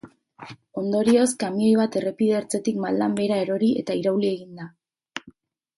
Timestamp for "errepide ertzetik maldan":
2.01-3.17